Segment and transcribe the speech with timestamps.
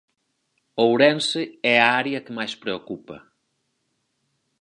[0.85, 1.41] Ourense
[1.73, 3.17] é a área que máis preocupa.